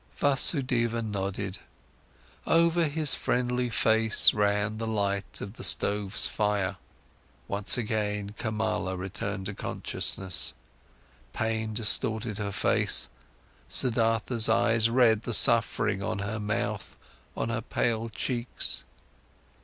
Vasudeva 0.17 1.03
nodded; 1.03 1.59
over 2.47 2.87
his 2.87 3.13
friendly 3.13 3.69
face 3.69 4.33
ran 4.33 4.79
the 4.79 4.87
light 4.87 5.41
of 5.41 5.57
the 5.57 5.63
stove's 5.63 6.25
fire. 6.25 6.77
Once 7.47 7.77
again, 7.77 8.33
Kamala 8.39 8.95
returned 8.97 9.45
to 9.45 9.53
consciousness. 9.53 10.55
Pain 11.33 11.75
distorted 11.75 12.39
her 12.39 12.51
face, 12.51 13.09
Siddhartha's 13.69 14.49
eyes 14.49 14.89
read 14.89 15.21
the 15.21 15.35
suffering 15.35 16.01
on 16.01 16.17
her 16.17 16.39
mouth, 16.39 16.95
on 17.37 17.49
her 17.49 17.61
pale 17.61 18.09
cheeks. 18.09 18.85